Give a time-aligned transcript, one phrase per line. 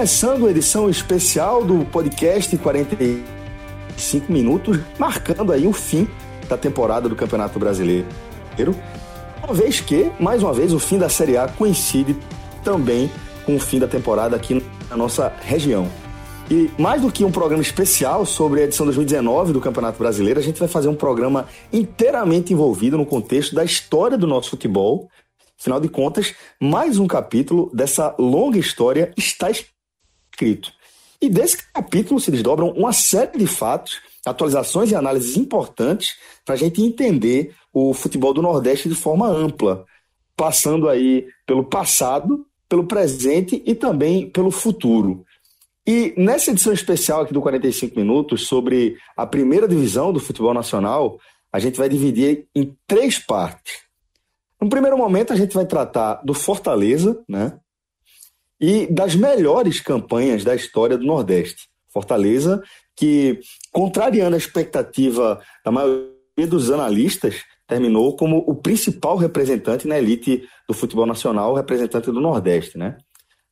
[0.00, 6.08] começando a edição especial do podcast 45 minutos, marcando aí o fim
[6.48, 8.06] da temporada do Campeonato Brasileiro.
[9.44, 12.16] Uma vez que, mais uma vez, o fim da Série A coincide
[12.64, 13.10] também
[13.44, 15.90] com o fim da temporada aqui na nossa região.
[16.50, 20.42] E mais do que um programa especial sobre a edição 2019 do Campeonato Brasileiro, a
[20.42, 25.08] gente vai fazer um programa inteiramente envolvido no contexto da história do nosso futebol.
[25.58, 30.72] Afinal de contas, mais um capítulo dessa longa história está escrito.
[31.22, 36.58] E desse capítulo se desdobram uma série de fatos, atualizações e análises importantes para a
[36.58, 39.84] gente entender o futebol do Nordeste de forma ampla,
[40.36, 45.26] passando aí pelo passado, pelo presente e também pelo futuro.
[45.86, 51.18] E nessa edição especial aqui do 45 Minutos sobre a primeira divisão do futebol nacional,
[51.52, 53.80] a gente vai dividir em três partes.
[54.62, 57.58] No primeiro momento, a gente vai tratar do Fortaleza, né?
[58.60, 61.68] e das melhores campanhas da história do Nordeste.
[61.88, 62.62] Fortaleza,
[62.94, 63.40] que,
[63.72, 70.74] contrariando a expectativa da maioria dos analistas, terminou como o principal representante na elite do
[70.74, 72.76] futebol nacional, representante do Nordeste.
[72.76, 72.98] Né?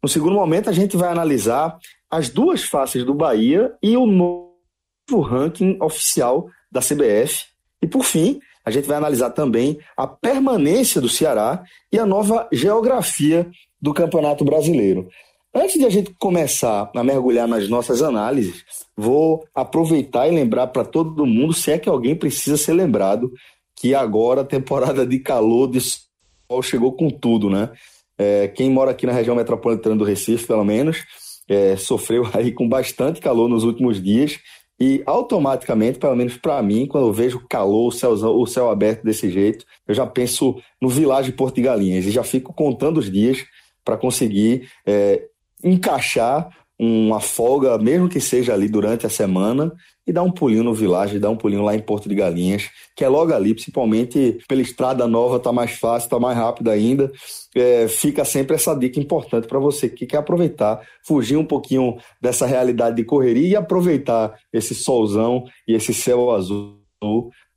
[0.02, 1.78] No segundo momento, a gente vai analisar
[2.11, 7.44] as duas faces do Bahia e o novo ranking oficial da CBF.
[7.80, 12.48] E, por fim, a gente vai analisar também a permanência do Ceará e a nova
[12.52, 13.48] geografia
[13.80, 15.08] do Campeonato Brasileiro.
[15.55, 18.64] Antes de a gente começar a mergulhar nas nossas análises,
[18.96, 23.33] vou aproveitar e lembrar para todo mundo, se é que alguém precisa ser lembrado,
[23.80, 27.70] que agora a temporada de calor, de sol, chegou com tudo, né?
[28.16, 31.04] É, quem mora aqui na região metropolitana do Recife, pelo menos,
[31.48, 34.38] é, sofreu aí com bastante calor nos últimos dias
[34.80, 39.02] e automaticamente, pelo menos para mim, quando eu vejo calor, o céu, o céu aberto
[39.02, 43.11] desse jeito, eu já penso no Vilagem Porto de Galinhas e já fico contando os
[43.11, 43.44] dias
[43.84, 45.27] para conseguir é,
[45.64, 49.72] encaixar uma folga, mesmo que seja ali durante a semana,
[50.06, 53.05] e dar um pulinho no Village, dar um pulinho lá em Porto de Galinhas, que
[53.05, 57.11] é logo ali, principalmente pela estrada nova, tá mais fácil, tá mais rápido ainda.
[57.55, 62.46] É, fica sempre essa dica importante para você que quer aproveitar, fugir um pouquinho dessa
[62.46, 66.78] realidade de correria e aproveitar esse solzão e esse céu azul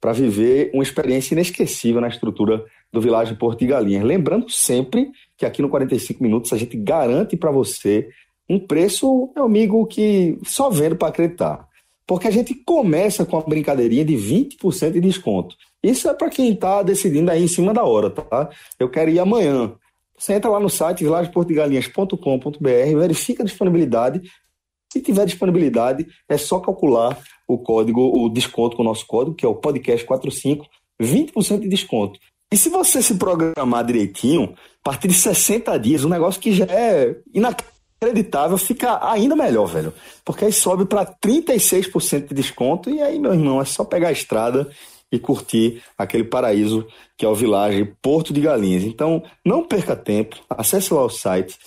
[0.01, 4.03] para viver uma experiência inesquecível na estrutura do Vilagem Porto de Galinhas.
[4.03, 8.09] Lembrando sempre que aqui no 45 Minutos a gente garante para você
[8.50, 11.68] um preço, meu amigo, que só vendo para acreditar.
[12.06, 15.56] Porque a gente começa com uma brincadeirinha de 20% de desconto.
[15.81, 18.50] Isso é para quem está decidindo aí em cima da hora, tá?
[18.78, 19.74] Eu quero ir amanhã.
[20.18, 24.22] Você entra lá no site vilageportigalinhas.com.br, verifica a disponibilidade.
[24.91, 29.46] Se tiver disponibilidade, é só calcular o código, o desconto com o nosso código, que
[29.46, 30.66] é o podcast45,
[31.02, 32.19] 20% de desconto.
[32.52, 34.53] E se você se programar direitinho,
[34.84, 37.80] a partir de 60 dias, um negócio que já é inacreditável,
[38.57, 39.94] fica ainda melhor, velho.
[40.25, 44.12] Porque aí sobe para 36% de desconto e aí, meu irmão, é só pegar a
[44.12, 44.67] estrada
[45.12, 48.84] e curtir aquele paraíso que é o Village Porto de Galinhas.
[48.84, 51.59] Então, não perca tempo, acesse lá o site,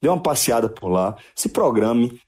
[0.00, 2.20] dê uma passeada por lá, se programe,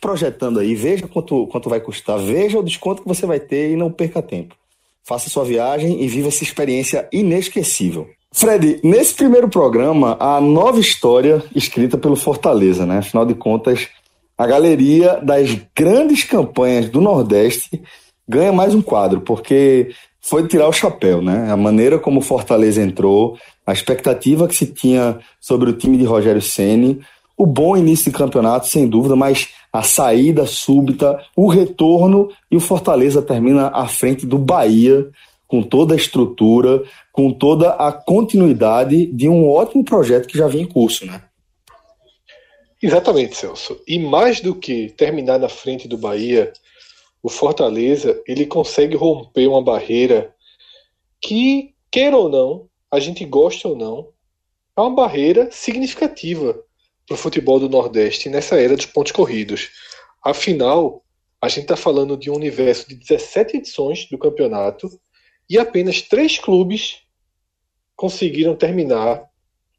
[0.00, 3.76] projetando aí, veja quanto, quanto vai custar, veja o desconto que você vai ter e
[3.76, 4.54] não perca tempo.
[5.02, 8.08] Faça sua viagem e viva essa experiência inesquecível.
[8.36, 12.98] Fred, nesse primeiro programa, a nova história escrita pelo Fortaleza, né?
[12.98, 13.86] Afinal de contas,
[14.36, 17.80] a galeria das grandes campanhas do Nordeste
[18.28, 19.90] ganha mais um quadro, porque
[20.20, 21.48] foi tirar o chapéu, né?
[21.48, 26.04] A maneira como o Fortaleza entrou, a expectativa que se tinha sobre o time de
[26.04, 26.98] Rogério Ceni,
[27.36, 32.60] o bom início de campeonato, sem dúvida, mas a saída súbita, o retorno e o
[32.60, 35.08] Fortaleza termina à frente do Bahia,
[35.46, 36.82] com toda a estrutura,
[37.14, 41.22] com toda a continuidade de um ótimo projeto que já vinha em curso, né?
[42.82, 43.80] Exatamente, Celso.
[43.86, 46.52] E mais do que terminar na frente do Bahia,
[47.22, 50.34] o Fortaleza ele consegue romper uma barreira
[51.22, 54.08] que, queira ou não, a gente gosta ou não,
[54.76, 56.60] é uma barreira significativa
[57.06, 59.70] para o futebol do Nordeste nessa era dos pontos corridos.
[60.20, 61.04] Afinal,
[61.40, 64.90] a gente está falando de um universo de 17 edições do campeonato
[65.48, 67.03] e apenas três clubes
[67.96, 69.24] conseguiram terminar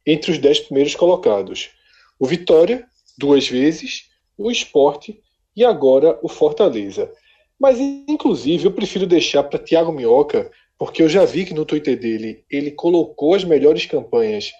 [0.06, 1.70] entre os dez primeiros colocados.
[2.18, 2.86] O Vitória,
[3.18, 4.08] duas vezes,
[4.38, 5.20] o Esporte
[5.54, 7.12] e agora o Fortaleza.
[7.58, 11.98] Mas, inclusive, eu prefiro deixar para Thiago Minhoca, porque eu já vi que no Twitter
[11.98, 14.52] dele ele colocou as melhores campanhas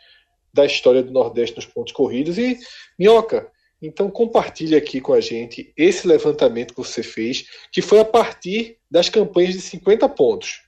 [0.52, 2.38] da história do Nordeste nos pontos corridos.
[2.38, 2.58] E,
[2.98, 3.50] Minhoca,
[3.80, 8.78] Então compartilhe aqui com a gente esse levantamento que você fez, que foi a partir
[8.90, 10.62] das campanhas de 50 pontos.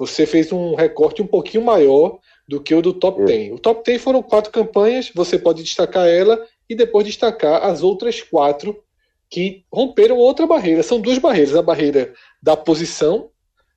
[0.00, 3.52] Você fez um recorte um pouquinho maior do que o do top 10.
[3.52, 8.22] O top 10 foram quatro campanhas, você pode destacar ela e depois destacar as outras
[8.22, 8.82] quatro
[9.28, 10.82] que romperam outra barreira.
[10.82, 13.28] São duas barreiras: a barreira da posição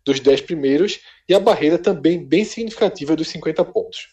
[0.06, 4.08] dos 10 primeiros e a barreira também bem significativa dos 50 pontos.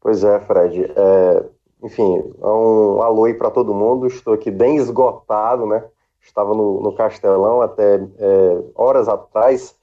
[0.00, 0.82] Pois é, Fred.
[0.82, 1.44] É,
[1.84, 4.08] enfim, é um alô aí para todo mundo.
[4.08, 5.84] Estou aqui bem esgotado, né?
[6.20, 9.76] Estava no, no Castelão até é, horas atrás.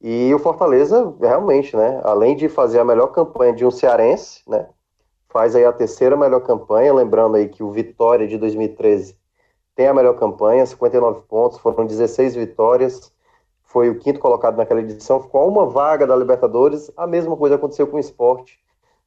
[0.00, 2.00] E o Fortaleza, realmente, né?
[2.04, 4.68] Além de fazer a melhor campanha de um cearense, né?
[5.28, 6.92] Faz aí a terceira melhor campanha.
[6.92, 9.16] Lembrando aí que o Vitória de 2013
[9.74, 13.12] tem a melhor campanha, 59 pontos, foram 16 vitórias.
[13.62, 16.90] Foi o quinto colocado naquela edição, ficou uma vaga da Libertadores.
[16.96, 18.58] A mesma coisa aconteceu com o esporte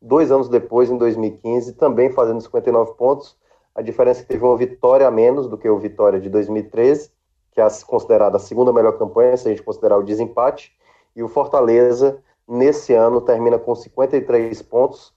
[0.03, 3.37] dois anos depois, em 2015, também fazendo 59 pontos.
[3.73, 7.09] A diferença é que teve uma vitória a menos do que o Vitória de 2013,
[7.51, 10.73] que é considerada a segunda melhor campanha, se a gente considerar o desempate.
[11.15, 15.13] E o Fortaleza, nesse ano, termina com 53 pontos,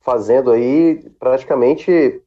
[0.00, 2.22] fazendo aí praticamente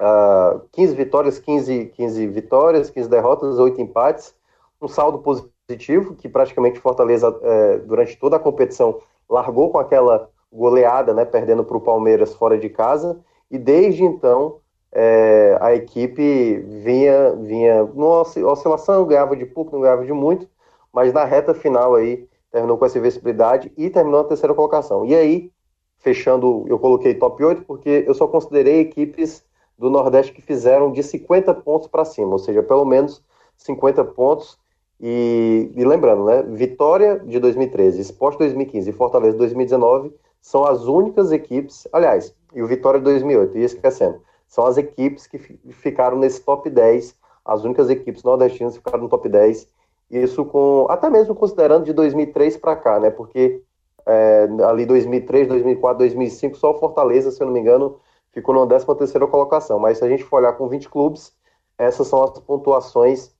[0.00, 4.34] uh, ah, 15 vitórias, 15, 15 vitórias, 15 derrotas, 8 empates.
[4.80, 8.98] Um saldo positivo, que praticamente Fortaleza, eh, durante toda a competição,
[9.28, 13.20] largou com aquela goleada, né, perdendo para o Palmeiras fora de casa,
[13.50, 14.60] e desde então
[14.92, 20.48] é, a equipe vinha, vinha numa oscilação, ganhava de pouco, não ganhava de muito,
[20.92, 25.04] mas na reta final aí terminou com essa invencibilidade e terminou na terceira colocação.
[25.04, 25.50] E aí,
[25.98, 29.44] fechando, eu coloquei top 8 porque eu só considerei equipes
[29.78, 33.22] do Nordeste que fizeram de 50 pontos para cima, ou seja, pelo menos
[33.56, 34.58] 50 pontos.
[35.00, 41.32] E, e lembrando, né, Vitória de 2013, Esporte 2015 e Fortaleza 2019 são as únicas
[41.32, 46.42] equipes, aliás, e o Vitória de 2008, e esquecendo, são as equipes que ficaram nesse
[46.42, 47.14] top 10,
[47.44, 49.66] as únicas equipes nordestinas que ficaram no top 10,
[50.10, 53.62] isso com, até mesmo considerando de 2003 para cá, né, porque
[54.06, 57.98] é, ali 2003, 2004, 2005, só o Fortaleza, se eu não me engano,
[58.32, 61.32] ficou na 13 terceira colocação, mas se a gente for olhar com 20 clubes,
[61.78, 63.32] essas são as pontuações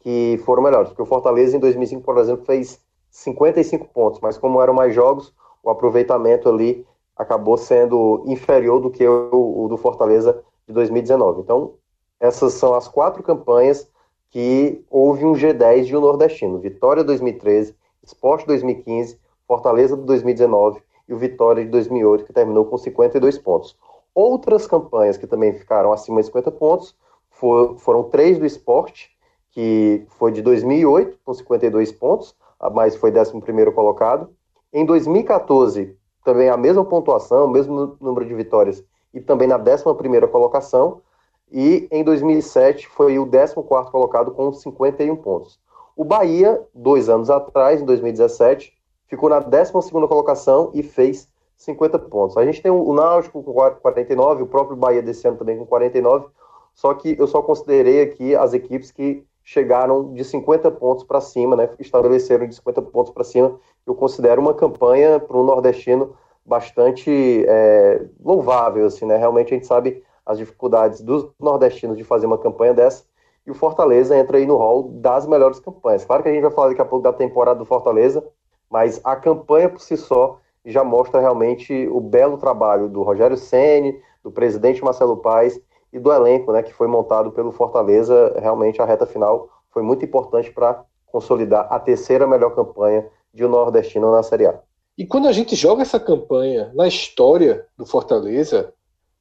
[0.00, 2.80] que foram melhores, porque o Fortaleza em 2005, por exemplo, fez
[3.10, 6.86] 55 pontos, mas como eram mais jogos, o aproveitamento ali
[7.16, 11.40] acabou sendo inferior do que o, o do Fortaleza de 2019.
[11.40, 11.74] Então,
[12.20, 13.90] essas são as quatro campanhas
[14.30, 16.58] que houve um G10 de um nordestino.
[16.58, 22.76] Vitória 2013, Esporte 2015, Fortaleza de 2019 e o Vitória de 2008, que terminou com
[22.76, 23.76] 52 pontos.
[24.14, 26.94] Outras campanhas que também ficaram acima de 50 pontos
[27.30, 29.10] for, foram três do Esporte,
[29.50, 32.34] que foi de 2008, com 52 pontos,
[32.72, 33.32] mas foi 11
[33.72, 34.28] colocado.
[34.72, 38.84] Em 2014, também a mesma pontuação, o mesmo número de vitórias
[39.14, 41.00] e também na 11 colocação.
[41.50, 43.54] E em 2007 foi o 14
[43.90, 45.58] colocado com 51 pontos.
[45.96, 48.72] O Bahia, dois anos atrás, em 2017,
[49.06, 52.36] ficou na 12 colocação e fez 50 pontos.
[52.36, 56.28] A gente tem o Náutico com 49, o próprio Bahia desse ano também com 49,
[56.74, 61.56] só que eu só considerei aqui as equipes que chegaram de 50 pontos para cima,
[61.56, 61.70] né?
[61.80, 63.58] Estabeleceram de 50 pontos para cima.
[63.86, 66.14] Eu considero uma campanha para o nordestino
[66.44, 69.16] bastante é, louvável, assim, né?
[69.16, 73.02] Realmente a gente sabe as dificuldades dos nordestinos de fazer uma campanha dessa.
[73.46, 76.04] E o Fortaleza entra aí no hall das melhores campanhas.
[76.04, 78.22] Claro que a gente vai falar daqui a pouco da temporada do Fortaleza,
[78.70, 83.98] mas a campanha por si só já mostra realmente o belo trabalho do Rogério Ceni,
[84.22, 85.58] do presidente Marcelo Paes
[85.90, 88.34] e do elenco né, que foi montado pelo Fortaleza.
[88.38, 93.48] Realmente a reta final foi muito importante para consolidar a terceira melhor campanha de um
[93.48, 94.60] nordestino na Série A.
[94.98, 98.74] E quando a gente joga essa campanha na história do Fortaleza,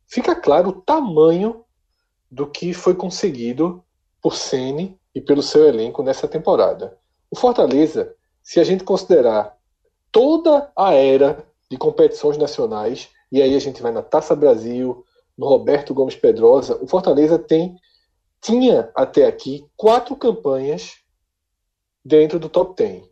[0.07, 1.63] fica claro o tamanho
[2.29, 3.83] do que foi conseguido
[4.21, 6.97] por Ceni e pelo seu elenco nessa temporada.
[7.29, 9.57] O Fortaleza, se a gente considerar
[10.11, 15.05] toda a era de competições nacionais, e aí a gente vai na Taça Brasil,
[15.37, 17.77] no Roberto Gomes Pedrosa, o Fortaleza tem
[18.41, 20.97] tinha até aqui quatro campanhas
[22.03, 23.03] dentro do top 10.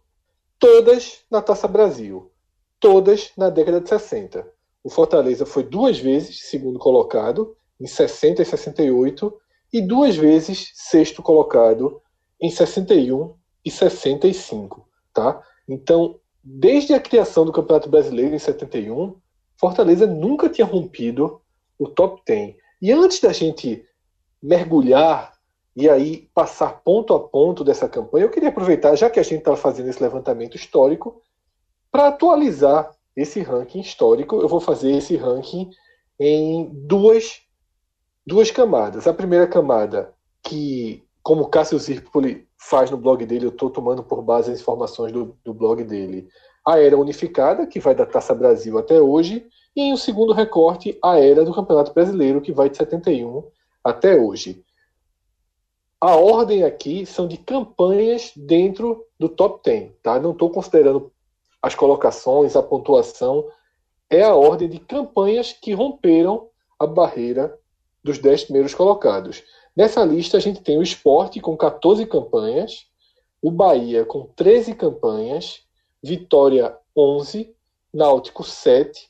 [0.57, 2.31] Todas na Taça Brasil.
[2.79, 4.54] Todas na década de 60.
[4.85, 9.35] O Fortaleza foi duas vezes segundo colocado, em 60 e 68,
[9.73, 11.99] e duas vezes sexto colocado,
[12.39, 13.33] em 61
[13.65, 14.87] e 65.
[15.11, 15.41] Tá?
[15.67, 19.15] Então, desde a criação do Campeonato Brasileiro em 71,
[19.59, 21.41] Fortaleza nunca tinha rompido
[21.79, 22.55] o top 10.
[22.79, 23.83] E antes da gente
[24.39, 25.33] mergulhar
[25.75, 29.39] e aí passar ponto a ponto dessa campanha, eu queria aproveitar, já que a gente
[29.39, 31.23] está fazendo esse levantamento histórico,
[31.91, 34.39] para atualizar esse ranking histórico.
[34.41, 35.69] Eu vou fazer esse ranking
[36.19, 37.45] em duas
[38.25, 39.07] duas camadas.
[39.07, 44.03] A primeira camada, que, como o Cássio Zirpoli faz no blog dele, eu estou tomando
[44.03, 46.27] por base as informações do, do blog dele,
[46.65, 49.45] a era unificada, que vai da Taça Brasil até hoje,
[49.75, 53.43] e em um segundo recorte, a era do Campeonato Brasileiro, que vai de 71
[53.83, 54.63] até hoje.
[56.01, 60.19] A ordem aqui são de campanhas dentro do top 10, tá?
[60.19, 61.11] Não estou considerando
[61.65, 63.49] as colocações, a pontuação,
[64.07, 67.57] é a ordem de campanhas que romperam a barreira
[68.03, 69.41] dos 10 primeiros colocados.
[69.75, 72.85] Nessa lista a gente tem o Esporte com 14 campanhas,
[73.41, 75.63] o Bahia com 13 campanhas,
[76.03, 77.55] Vitória 11,
[77.91, 79.09] Náutico 7,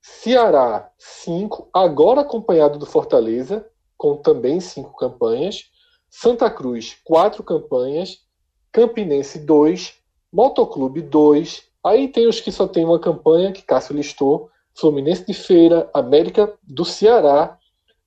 [0.00, 3.64] Ceará 5, agora acompanhado do Fortaleza,
[3.96, 5.70] com também 5 campanhas,
[6.10, 8.26] Santa Cruz 4 campanhas,
[8.72, 10.01] Campinense 2,
[10.32, 15.34] Motoclube 2, aí tem os que só tem uma campanha, que Cássio listou, Fluminense de
[15.34, 17.58] Feira, América do Ceará,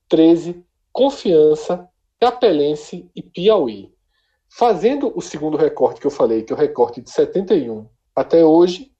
[0.10, 1.88] 13, Confiança,
[2.20, 3.94] Capelense e Piauí.
[4.50, 8.91] Fazendo o segundo recorte que eu falei, que é o recorte de 71 até hoje,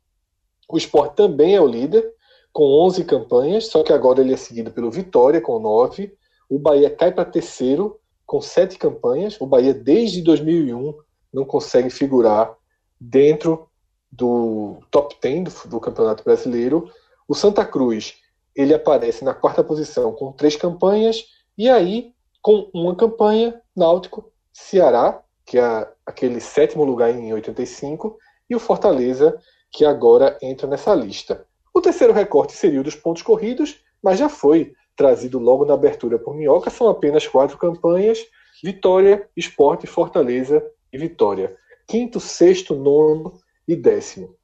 [0.70, 2.14] o Sport também é o líder,
[2.52, 6.14] com 11 campanhas, só que agora ele é seguido pelo Vitória, com 9.
[6.50, 9.40] O Bahia cai para terceiro, com 7 campanhas.
[9.42, 10.94] O Bahia, desde 2001,
[11.34, 12.56] não consegue figurar
[13.00, 13.68] dentro
[14.12, 16.90] do top 10 do, do Campeonato Brasileiro.
[17.28, 18.16] O Santa Cruz
[18.56, 21.26] ele aparece na quarta posição com três campanhas,
[21.58, 28.18] e aí, com uma campanha, Náutico, Ceará, que é aquele sétimo lugar em 85,
[28.50, 29.38] e o Fortaleza,
[29.72, 31.46] que agora entra nessa lista.
[31.74, 36.18] O terceiro recorte seria o dos pontos corridos, mas já foi trazido logo na abertura
[36.18, 38.26] por Minhoca, são apenas quatro campanhas:
[38.64, 41.58] Vitória, Esporte, Fortaleza e Vitória.
[41.88, 44.36] Quinto, sexto, nono e décimo.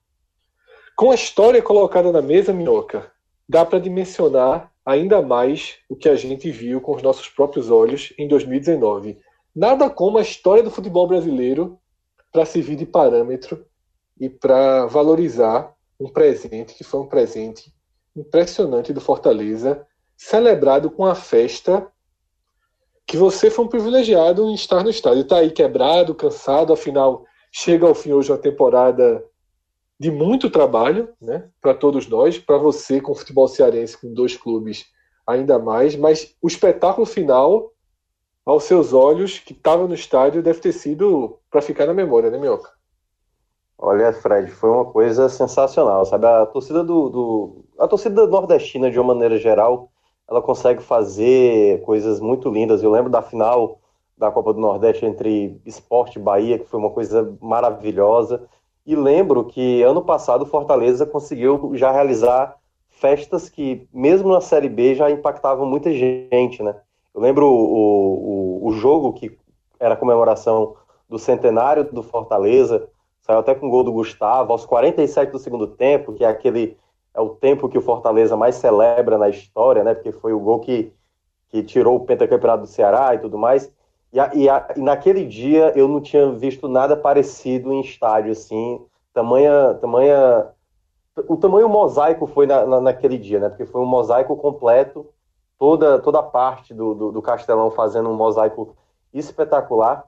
[0.96, 3.12] Com a história colocada na mesa, Minhoca,
[3.50, 8.14] dá para dimensionar ainda mais o que a gente viu com os nossos próprios olhos
[8.18, 9.20] em 2019.
[9.56, 11.80] Nada como a história do futebol brasileiro
[12.32, 13.66] para servir de parâmetro
[14.20, 17.74] e para valorizar um presente que foi um presente
[18.16, 21.88] impressionante do Fortaleza, celebrado com a festa
[23.06, 25.22] que você foi um privilegiado em estar no estádio.
[25.22, 29.24] Está aí quebrado, cansado, afinal chega ao fim hoje uma temporada
[30.00, 34.36] de muito trabalho, né, para todos nós, para você com o futebol cearense com dois
[34.36, 34.86] clubes
[35.28, 37.72] ainda mais, mas o espetáculo final
[38.46, 42.38] aos seus olhos que estava no estádio deve ter sido para ficar na memória, né,
[42.40, 42.72] Minhoca?
[43.78, 46.28] Olha, Fred, foi uma coisa sensacional, sabe?
[46.28, 49.92] A torcida do, do, a torcida nordestina de uma maneira geral,
[50.30, 52.84] ela consegue fazer coisas muito lindas.
[52.84, 53.80] Eu lembro da final
[54.22, 58.48] da Copa do Nordeste entre Esporte e Bahia, que foi uma coisa maravilhosa.
[58.86, 62.56] E lembro que ano passado Fortaleza conseguiu já realizar
[62.88, 66.76] festas que, mesmo na Série B, já impactavam muita gente, né?
[67.16, 69.36] Eu lembro o, o, o jogo que
[69.80, 70.76] era comemoração
[71.10, 72.88] do centenário do Fortaleza,
[73.22, 76.78] saiu até com o gol do Gustavo, aos 47 do segundo tempo, que é aquele
[77.14, 79.96] é o tempo que o Fortaleza mais celebra na história, né?
[79.96, 80.94] Porque foi o gol que,
[81.50, 83.70] que tirou o pentacampeonato do Ceará e tudo mais.
[84.14, 88.32] E, a, e, a, e, naquele dia eu não tinha visto nada parecido em estádio,
[88.32, 90.48] assim, tamanha, tamanha,
[91.30, 95.08] o tamanho mosaico foi na, na, naquele dia, né, porque foi um mosaico completo,
[95.58, 98.76] toda, toda a parte do, do, do Castelão fazendo um mosaico
[99.14, 100.06] espetacular,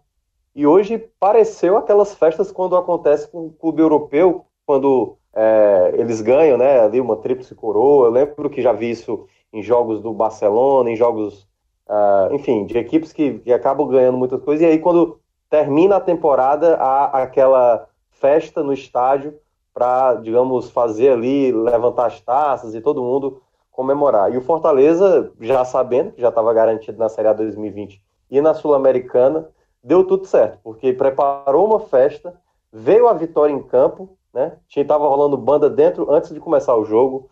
[0.53, 6.57] e hoje pareceu aquelas festas quando acontece com o clube europeu, quando é, eles ganham,
[6.57, 10.89] né, ali uma tríplice coroa, eu lembro que já vi isso em jogos do Barcelona,
[10.89, 11.47] em jogos
[11.87, 16.01] uh, enfim, de equipes que, que acabam ganhando muitas coisas, e aí quando termina a
[16.01, 19.35] temporada, há aquela festa no estádio
[19.73, 24.33] para, digamos, fazer ali, levantar as taças e todo mundo comemorar.
[24.33, 28.53] E o Fortaleza, já sabendo que já estava garantido na Série A 2020 e na
[28.53, 29.49] Sul-Americana,
[29.83, 32.33] deu tudo certo, porque preparou uma festa,
[32.71, 34.57] veio a vitória em campo, né?
[34.75, 37.29] Estava rolando banda dentro antes de começar o jogo,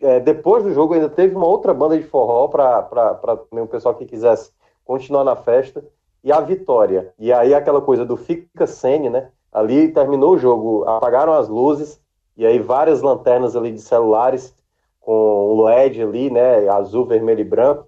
[0.00, 4.04] é, depois do jogo ainda teve uma outra banda de forró para o pessoal que
[4.04, 4.50] quisesse
[4.84, 5.84] continuar na festa
[6.22, 7.14] e a vitória.
[7.18, 9.30] E aí aquela coisa do fica sene, né?
[9.52, 12.00] Ali terminou o jogo, apagaram as luzes
[12.36, 14.54] e aí várias lanternas ali de celulares
[15.00, 16.68] com LED ali, né?
[16.68, 17.86] Azul, vermelho e branco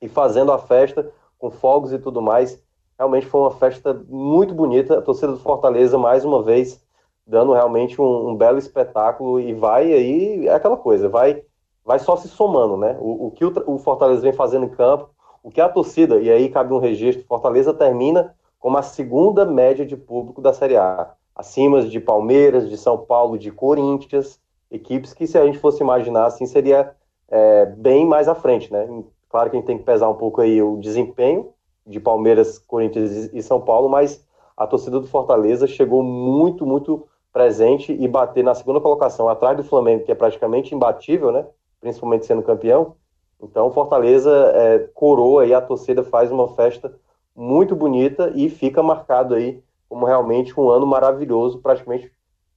[0.00, 2.62] e fazendo a festa com fogos e tudo mais.
[2.98, 4.98] Realmente foi uma festa muito bonita.
[4.98, 6.80] A torcida do Fortaleza mais uma vez
[7.30, 11.44] dando realmente um, um, belo espetáculo e vai aí, é aquela coisa, vai,
[11.84, 12.98] vai só se somando, né?
[13.00, 15.10] O, o que o, o, Fortaleza vem fazendo em campo,
[15.40, 19.86] o que a torcida, e aí cabe um registro, Fortaleza termina como a segunda média
[19.86, 25.24] de público da Série A, acima de Palmeiras, de São Paulo, de Corinthians, equipes que
[25.24, 26.96] se a gente fosse imaginar assim seria
[27.28, 28.88] é, bem mais à frente, né?
[29.28, 31.50] Claro que a gente tem que pesar um pouco aí o desempenho
[31.86, 37.92] de Palmeiras, Corinthians e São Paulo, mas a torcida do Fortaleza chegou muito, muito presente
[37.92, 41.46] e bater na segunda colocação atrás do Flamengo, que é praticamente imbatível, né?
[41.80, 42.96] Principalmente sendo campeão.
[43.42, 46.94] Então, Fortaleza é, coroa e a torcida faz uma festa
[47.34, 52.12] muito bonita e fica marcado aí como realmente um ano maravilhoso, praticamente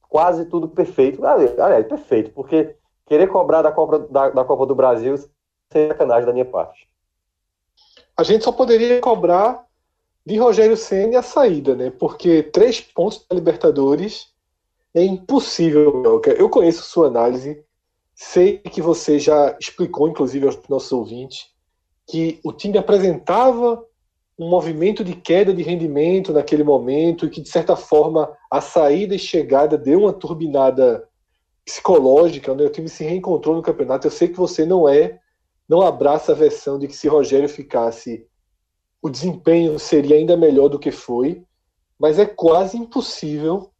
[0.08, 1.24] quase tudo perfeito.
[1.24, 2.76] Aliás, perfeito, porque
[3.06, 5.16] querer cobrar da Copa, da, da Copa do Brasil
[5.72, 6.88] sem sacanagem da minha parte.
[8.16, 9.64] A gente só poderia cobrar
[10.24, 11.90] de Rogério Senna a saída, né?
[11.90, 14.33] Porque três pontos da Libertadores
[14.94, 16.22] é impossível.
[16.36, 17.62] Eu conheço sua análise,
[18.14, 21.48] sei que você já explicou, inclusive, aos nossos ouvintes,
[22.06, 23.84] que o time apresentava
[24.38, 29.14] um movimento de queda de rendimento naquele momento e que, de certa forma, a saída
[29.14, 31.08] e chegada deu uma turbinada
[31.64, 32.64] psicológica, né?
[32.64, 34.06] o time se reencontrou no campeonato.
[34.06, 35.18] Eu sei que você não é,
[35.68, 38.26] não abraça a versão de que se Rogério ficasse,
[39.00, 41.44] o desempenho seria ainda melhor do que foi,
[41.98, 43.70] mas é quase impossível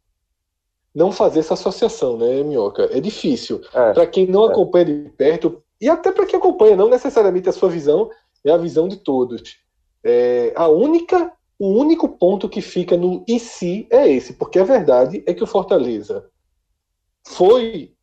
[0.95, 2.89] não fazer essa associação, né, Minhoca?
[2.91, 3.61] É difícil.
[3.73, 4.51] É, para quem não é.
[4.51, 8.09] acompanha de perto, e até para quem acompanha, não necessariamente a sua visão,
[8.45, 9.57] é a visão de todos.
[10.01, 14.63] É, a única, o único ponto que fica no e se é esse, porque a
[14.63, 16.29] verdade é que o Fortaleza
[17.27, 17.93] foi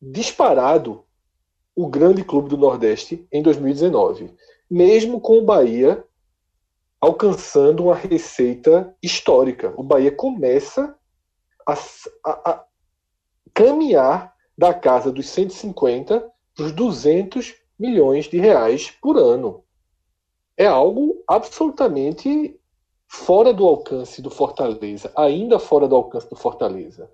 [0.00, 1.02] disparado
[1.74, 4.30] o grande clube do Nordeste em 2019,
[4.70, 6.04] mesmo com o Bahia
[7.00, 9.72] alcançando uma receita histórica.
[9.76, 10.97] O Bahia começa
[11.68, 11.74] a,
[12.24, 12.64] a, a
[13.52, 19.62] caminhar da casa dos 150 para os 200 milhões de reais por ano.
[20.56, 22.58] É algo absolutamente
[23.06, 27.10] fora do alcance do Fortaleza, ainda fora do alcance do Fortaleza.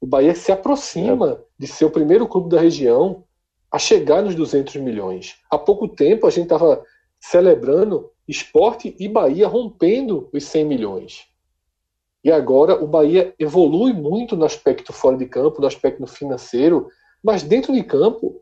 [0.00, 1.44] O Bahia se aproxima é.
[1.58, 3.24] de ser o primeiro clube da região
[3.70, 5.36] a chegar nos 200 milhões.
[5.48, 6.84] Há pouco tempo a gente estava
[7.20, 11.31] celebrando esporte e Bahia rompendo os 100 milhões.
[12.24, 16.88] E agora o Bahia evolui muito no aspecto fora de campo, no aspecto financeiro,
[17.22, 18.40] mas dentro de campo,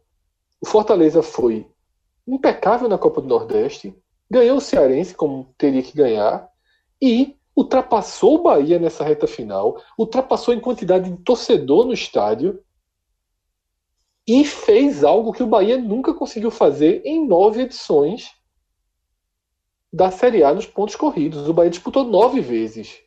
[0.61, 1.67] o Fortaleza foi
[2.27, 3.95] impecável na Copa do Nordeste,
[4.31, 6.49] ganhou o Cearense como teria que ganhar
[7.01, 12.63] e ultrapassou o Bahia nessa reta final, ultrapassou em quantidade de torcedor no estádio
[14.27, 18.31] e fez algo que o Bahia nunca conseguiu fazer em nove edições
[19.93, 21.49] da Série A nos pontos corridos.
[21.49, 23.03] O Bahia disputou nove vezes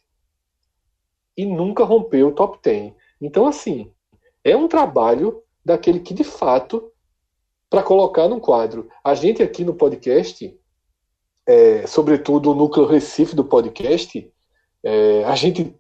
[1.36, 2.94] e nunca rompeu o top 10.
[3.22, 3.92] Então, assim,
[4.44, 6.92] é um trabalho daquele que, de fato,
[7.70, 8.90] para colocar num quadro.
[9.04, 10.56] A gente aqui no podcast,
[11.48, 14.32] é, sobretudo o núcleo Recife do podcast,
[14.84, 15.76] é, a gente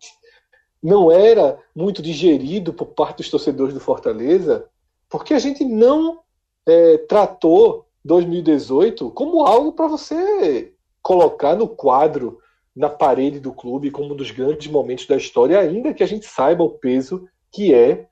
[0.81, 4.67] não era muito digerido por parte dos torcedores do Fortaleza,
[5.09, 6.19] porque a gente não
[6.65, 12.39] é, tratou 2018 como algo para você colocar no quadro
[12.75, 16.25] na parede do clube como um dos grandes momentos da história, ainda que a gente
[16.25, 18.07] saiba o peso que é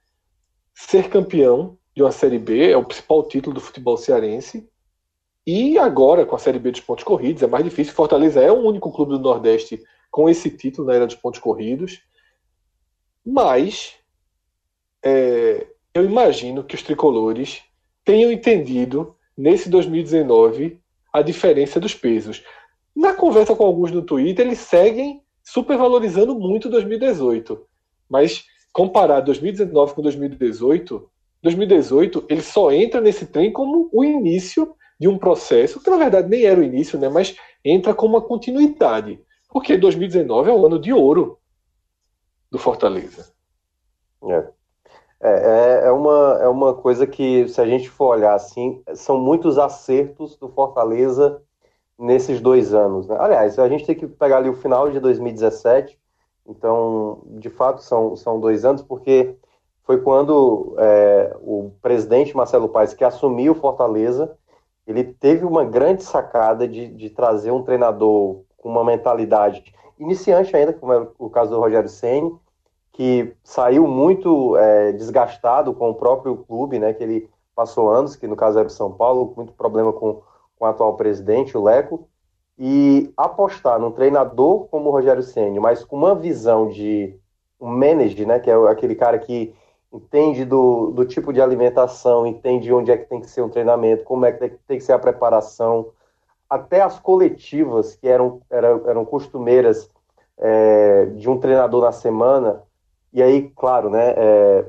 [0.74, 4.70] ser campeão de uma Série B, é o principal título do futebol cearense.
[5.46, 7.94] E agora, com a Série B dos pontos corridos, é mais difícil.
[7.94, 12.02] Fortaleza é o único clube do Nordeste com esse título na era dos pontos corridos.
[13.26, 13.96] Mas
[15.04, 17.62] é, eu imagino que os tricolores
[18.06, 20.80] tenham entendido nesse 2019
[21.12, 22.44] a diferença dos pesos.
[22.96, 27.60] Na conversa com alguns no Twitter, eles seguem supervalorizando muito 2018.
[28.10, 31.10] Mas comparar 2019 com 2018,
[31.42, 36.30] 2018 ele só entra nesse trem como o início de um processo, que na verdade
[36.30, 39.20] nem era o início, né, mas entra como uma continuidade.
[39.50, 41.40] Porque 2019 é o ano de ouro
[42.52, 43.34] do Fortaleza.
[44.24, 44.48] É.
[45.24, 49.20] É, é, é, uma, é uma coisa que, se a gente for olhar assim, são
[49.20, 51.42] muitos acertos do Fortaleza
[52.02, 53.08] nesses dois anos.
[53.08, 53.16] Né?
[53.20, 55.98] Aliás, a gente tem que pegar ali o final de 2017,
[56.48, 59.36] então, de fato, são, são dois anos, porque
[59.84, 64.36] foi quando é, o presidente Marcelo Paes, que assumiu Fortaleza,
[64.88, 69.64] ele teve uma grande sacada de, de trazer um treinador com uma mentalidade
[70.00, 72.36] iniciante ainda, como é o caso do Rogério Ceni,
[72.92, 78.28] que saiu muito é, desgastado com o próprio clube, né, que ele passou anos, que
[78.28, 80.22] no caso era o São Paulo, muito problema com
[80.62, 82.08] com o atual presidente, o Leco,
[82.56, 87.16] e apostar num treinador como o Rogério Ceni, mas com uma visão de
[87.60, 89.56] um manager, né, que é aquele cara que
[89.92, 94.04] entende do, do tipo de alimentação, entende onde é que tem que ser um treinamento,
[94.04, 95.90] como é que tem que ser a preparação,
[96.48, 99.90] até as coletivas que eram, eram, eram costumeiras
[100.38, 102.62] é, de um treinador na semana,
[103.12, 104.66] e aí, claro, né, é,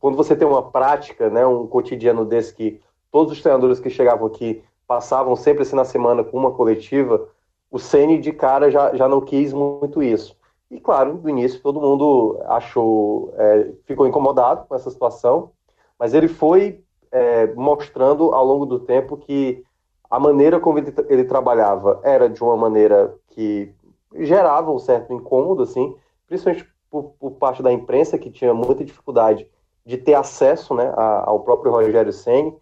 [0.00, 2.80] quando você tem uma prática, né, um cotidiano desse que
[3.12, 7.28] todos os treinadores que chegavam aqui passavam sempre assim na semana com uma coletiva,
[7.70, 10.36] o Ceni de cara já, já não quis muito isso.
[10.70, 15.50] E claro, no início todo mundo achou, é, ficou incomodado com essa situação,
[15.98, 19.62] mas ele foi é, mostrando ao longo do tempo que
[20.10, 23.72] a maneira como ele, ele, trabalhava era de uma maneira que
[24.16, 29.48] gerava um certo incômodo, assim, principalmente por, por parte da imprensa, que tinha muita dificuldade
[29.84, 32.56] de ter acesso né, ao próprio Rogério Senni,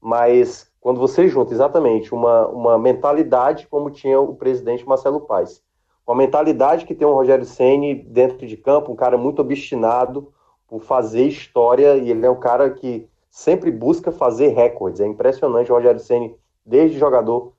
[0.00, 5.62] mas quando você junta exatamente uma, uma mentalidade como tinha o presidente Marcelo Paes,
[6.04, 10.32] uma mentalidade que tem o Rogério Ceni dentro de campo, um cara muito obstinado
[10.66, 15.00] por fazer história e ele é um cara que sempre busca fazer recordes.
[15.00, 16.34] É impressionante o Rogério Ceni
[16.66, 17.52] desde jogador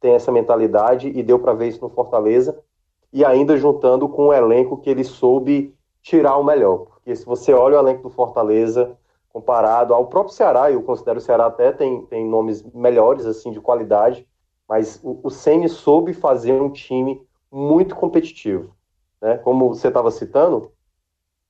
[0.00, 2.58] tem essa mentalidade e deu para ver isso no Fortaleza
[3.12, 7.52] e ainda juntando com o elenco que ele soube tirar o melhor, porque se você
[7.52, 8.96] olha o elenco do Fortaleza
[9.32, 13.60] comparado ao próprio Ceará, eu considero o Ceará até tem, tem nomes melhores assim de
[13.60, 14.26] qualidade,
[14.68, 18.74] mas o, o Ceni soube fazer um time muito competitivo.
[19.20, 19.38] Né?
[19.38, 20.72] Como você estava citando,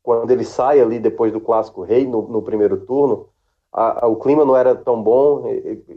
[0.03, 3.29] quando ele sai ali depois do Clássico Rei, no, no primeiro turno,
[3.73, 5.45] a, a, o clima não era tão bom,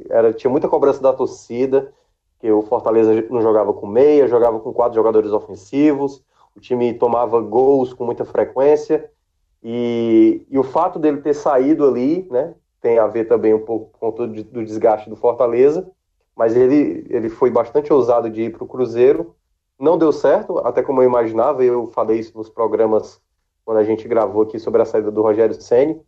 [0.10, 1.94] era, tinha muita cobrança da torcida,
[2.40, 6.24] que o Fortaleza não jogava com meia, jogava com quatro jogadores ofensivos,
[6.56, 9.10] o time tomava gols com muita frequência,
[9.64, 13.98] e, e o fato dele ter saído ali, né, tem a ver também um pouco
[13.98, 15.90] com todo do desgaste do Fortaleza,
[16.36, 19.36] mas ele, ele foi bastante ousado de ir para o Cruzeiro,
[19.80, 23.22] não deu certo, até como eu imaginava, eu falei isso nos programas
[23.64, 26.02] quando a gente gravou aqui sobre a saída do Rogério Ceni.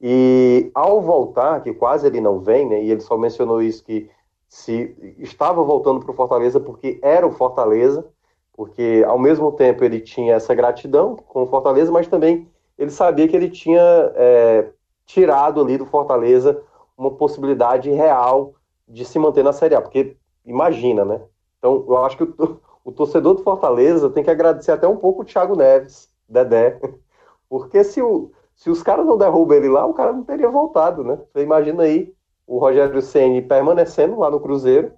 [0.00, 4.10] E ao voltar, que quase ele não vem, né, e ele só mencionou isso que
[4.48, 8.06] se estava voltando para o Fortaleza porque era o Fortaleza,
[8.52, 13.28] porque ao mesmo tempo ele tinha essa gratidão com o Fortaleza, mas também ele sabia
[13.28, 14.68] que ele tinha é,
[15.06, 16.60] tirado ali do Fortaleza
[16.96, 18.54] uma possibilidade real
[18.88, 21.20] de se manter na Série A, porque imagina, né?
[21.58, 25.22] Então eu acho que o, o torcedor do Fortaleza tem que agradecer até um pouco
[25.22, 26.78] o Thiago Neves, Dedé,
[27.48, 31.02] porque se, o, se os caras não derrubam ele lá, o cara não teria voltado,
[31.02, 31.18] né?
[31.32, 32.12] Você imagina aí
[32.46, 34.92] o Rogério Ceni permanecendo lá no Cruzeiro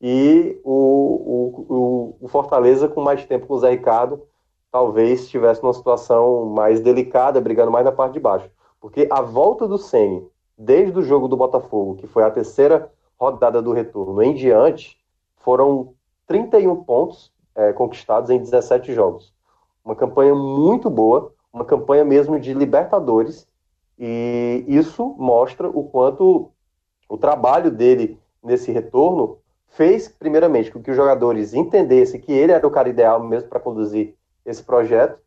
[0.00, 0.72] e o,
[1.68, 4.22] o, o, Fortaleza com mais tempo com o Zé Ricardo
[4.74, 8.50] talvez estivesse numa situação mais delicada, brigando mais na parte de baixo.
[8.80, 10.26] Porque a volta do Ceni,
[10.58, 14.98] desde o jogo do Botafogo, que foi a terceira rodada do retorno em diante,
[15.36, 15.94] foram
[16.26, 19.32] 31 pontos é, conquistados em 17 jogos.
[19.84, 23.46] Uma campanha muito boa, uma campanha mesmo de Libertadores,
[23.96, 26.50] e isso mostra o quanto
[27.08, 32.66] o trabalho dele nesse retorno fez, primeiramente, com que os jogadores entendessem que ele era
[32.66, 35.18] o cara ideal mesmo para conduzir esse projeto,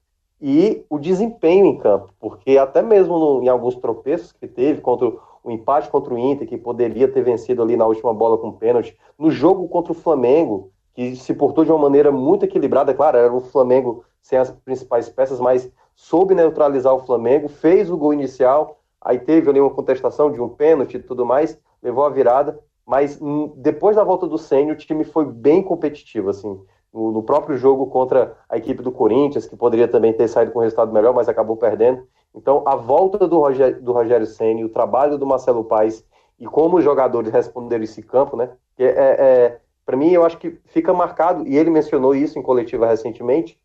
[0.41, 5.11] e o desempenho em campo, porque até mesmo no, em alguns tropeços que teve, contra
[5.43, 8.97] o empate contra o Inter, que poderia ter vencido ali na última bola com pênalti,
[9.17, 12.93] no jogo contra o Flamengo, que se portou de uma maneira muito equilibrada.
[12.93, 17.97] Claro, era o Flamengo sem as principais peças, mas soube neutralizar o Flamengo, fez o
[17.97, 22.09] gol inicial, aí teve ali uma contestação de um pênalti e tudo mais, levou a
[22.09, 23.19] virada, mas
[23.55, 26.59] depois da volta do Senna, o time foi bem competitivo, assim,
[26.97, 30.63] no, próprio jogo contra a equipe do Corinthians, que poderia também ter saído com um
[30.63, 32.07] resultado melhor, mas acabou perdendo.
[32.33, 36.03] Então, a volta do Rogério, do Rogério Senna, o trabalho do Marcelo Paes
[36.39, 40.59] e como os jogadores responderam esse campo, né, é, é para mim, eu acho que
[40.65, 43.57] fica marcado, e ele mencionou isso em coletiva recentemente,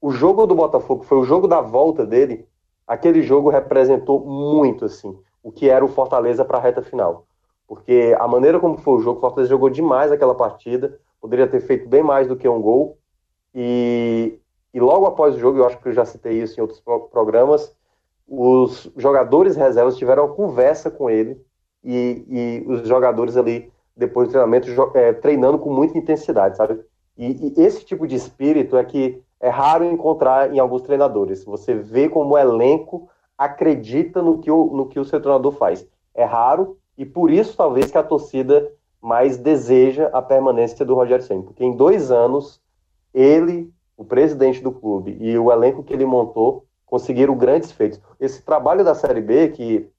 [0.00, 2.48] o jogo do Botafogo, foi o jogo da volta dele,
[2.84, 7.26] aquele jogo representou muito, assim, o que era o Fortaleza para a reta final.
[7.68, 11.60] Porque a maneira como foi o jogo, o Fortaleza jogou demais aquela partida, poderia ter
[11.60, 12.98] feito bem mais do que um gol,
[13.54, 14.38] e,
[14.74, 17.74] e logo após o jogo, eu acho que eu já citei isso em outros programas,
[18.28, 21.40] os jogadores reservas tiveram uma conversa com ele,
[21.84, 26.80] e, e os jogadores ali depois do treinamento, é, treinando com muita intensidade, sabe?
[27.16, 31.44] E, e, esse tipo de espírito é que é raro encontrar em alguns treinadores.
[31.44, 35.86] Você vê como o elenco acredita no que o, no que o seu treinador faz.
[36.14, 38.70] É raro e por isso talvez que a torcida
[39.02, 42.62] mais deseja a permanência do Rogério Ceni, porque em dois anos
[43.12, 48.00] ele, o presidente do clube e o elenco que ele montou conseguiram grandes feitos.
[48.20, 49.90] Esse trabalho da Série B que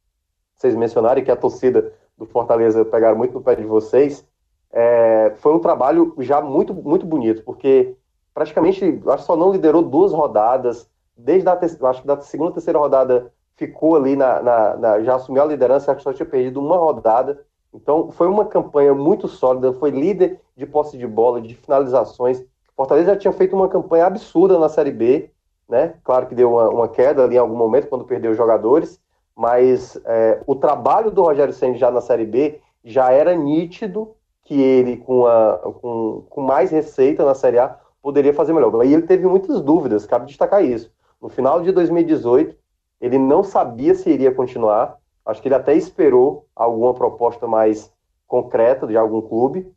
[0.55, 4.25] vocês mencionaram e que a torcida do Fortaleza pegaram muito no pé de vocês,
[4.71, 7.95] é, foi um trabalho já muito, muito bonito, porque
[8.33, 13.31] praticamente, acho só não liderou duas rodadas, desde a, acho que da segunda terceira rodada
[13.55, 16.77] ficou ali, na, na, na, já assumiu a liderança, acho que só tinha perdido uma
[16.77, 22.43] rodada, então foi uma campanha muito sólida, foi líder de posse de bola, de finalizações,
[22.75, 25.29] Fortaleza já tinha feito uma campanha absurda na Série B,
[25.69, 25.93] né?
[26.03, 28.99] Claro que deu uma, uma queda ali em algum momento quando perdeu os jogadores,
[29.35, 34.59] mas é, o trabalho do Rogério Senna já na Série B já era nítido que
[34.59, 38.83] ele, com, a, com, com mais receita na Série A, poderia fazer melhor.
[38.83, 40.91] E ele teve muitas dúvidas, cabe destacar isso.
[41.21, 42.55] No final de 2018,
[42.99, 44.97] ele não sabia se iria continuar.
[45.25, 47.91] Acho que ele até esperou alguma proposta mais
[48.27, 49.71] concreta de algum clube.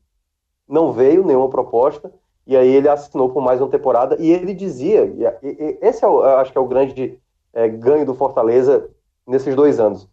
[0.69, 2.13] Não veio nenhuma proposta.
[2.47, 4.17] E aí ele assinou por mais uma temporada.
[4.21, 7.21] E ele dizia, e esse é o, acho que é o grande
[7.53, 8.89] é, ganho do Fortaleza
[9.27, 10.09] nesses dois anos.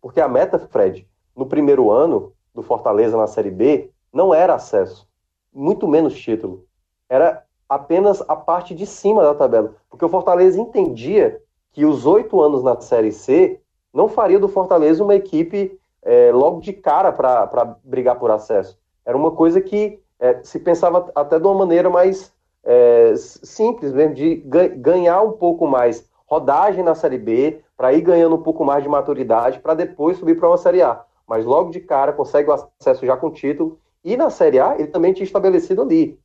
[0.00, 5.06] Porque a meta, Fred, no primeiro ano do Fortaleza na Série B, não era acesso,
[5.52, 6.64] muito menos título.
[7.08, 9.74] Era apenas a parte de cima da tabela.
[9.90, 11.40] Porque o Fortaleza entendia
[11.72, 13.60] que os oito anos na Série C
[13.98, 18.78] não faria do Fortaleza uma equipe é, logo de cara para brigar por acesso.
[19.04, 22.32] Era uma coisa que é, se pensava até de uma maneira mais
[22.64, 24.36] é, simples mesmo, de
[24.76, 28.88] ganhar um pouco mais rodagem na Série B, para ir ganhando um pouco mais de
[28.88, 31.02] maturidade, para depois subir para uma Série A.
[31.26, 33.78] Mas logo de cara consegue o acesso já com título.
[34.04, 36.18] E na Série A ele também tinha estabelecido ali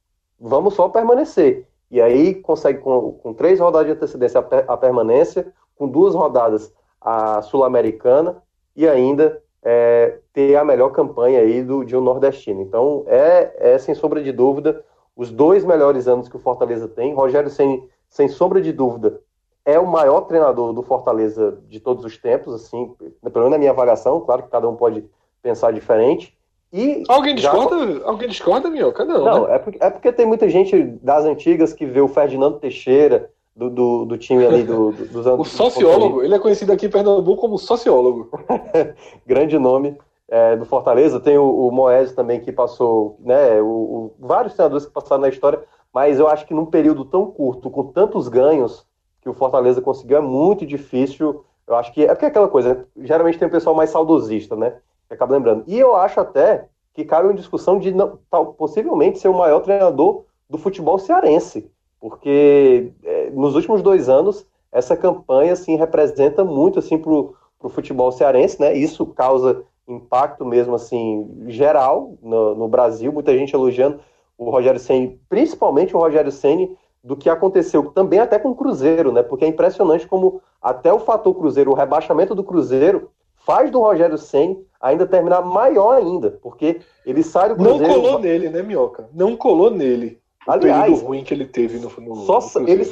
[0.43, 1.65] vamos só permanecer.
[1.89, 6.73] E aí consegue, com, com três rodadas de antecedência, a, a permanência, com duas rodadas
[7.03, 8.41] a Sul-Americana
[8.75, 12.61] e ainda é, ter a melhor campanha aí do, de um nordestino.
[12.61, 14.83] Então, é, é, sem sombra de dúvida,
[15.15, 17.13] os dois melhores anos que o Fortaleza tem.
[17.13, 19.19] Rogério, sem, sem sombra de dúvida,
[19.65, 23.71] é o maior treinador do Fortaleza de todos os tempos, assim, pelo menos na minha
[23.71, 25.05] avaliação, claro que cada um pode
[25.41, 26.37] pensar diferente.
[26.71, 27.99] E alguém discorda?
[27.99, 28.07] Já...
[28.07, 29.05] Alguém discorda, Minhoca?
[29.05, 29.23] Não.
[29.23, 29.55] Não, né?
[29.55, 33.69] é, porque, é porque tem muita gente das antigas que vê o Ferdinando Teixeira, do,
[33.69, 37.41] do, do time ali do, do, dos o sociólogo, ele é conhecido aqui em Pernambuco
[37.41, 38.29] como sociólogo.
[39.25, 41.19] Grande nome é, do Fortaleza.
[41.19, 43.61] Tem o, o Moés também que passou, né?
[43.61, 45.61] O, o, vários treinadores que passaram na história,
[45.93, 48.85] mas eu acho que num período tão curto, com tantos ganhos
[49.21, 51.45] que o Fortaleza conseguiu, é muito difícil.
[51.65, 54.75] Eu acho que é porque é aquela coisa, geralmente tem um pessoal mais saudosista, né?
[55.13, 55.63] acaba lembrando.
[55.67, 59.61] E eu acho até que cabe uma discussão de não, tal, possivelmente ser o maior
[59.61, 61.71] treinador do futebol cearense,
[62.03, 68.11] porque é, nos últimos dois anos essa campanha assim representa muito assim para o futebol
[68.11, 68.75] cearense, né?
[68.75, 74.01] Isso causa impacto mesmo assim geral no, no Brasil, muita gente elogiando
[74.37, 79.13] o Rogério Ceni, principalmente o Rogério Ceni do que aconteceu também até com o Cruzeiro,
[79.13, 79.23] né?
[79.23, 83.11] Porque é impressionante como até o fator Cruzeiro, o rebaixamento do Cruzeiro
[83.45, 87.93] faz do Rogério Ceni ainda terminar maior ainda, porque ele sai do Cruzeiro...
[87.93, 89.07] Não colou nele, né, Minhoca?
[89.13, 90.21] Não colou nele.
[90.47, 92.85] O Aliás, ruim que ele teve no, no, só, no Ele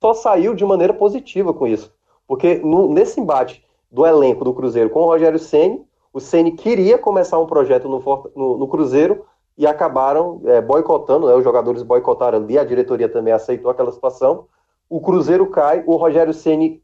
[0.00, 1.92] só saiu de maneira positiva com isso.
[2.26, 6.98] Porque no, nesse embate do elenco do Cruzeiro com o Rogério Ceni, o Ceni queria
[6.98, 8.02] começar um projeto no,
[8.36, 9.24] no, no Cruzeiro
[9.56, 14.46] e acabaram é, boicotando, né, os jogadores boicotaram ali, a diretoria também aceitou aquela situação.
[14.88, 16.82] O Cruzeiro cai, o Rogério Ceni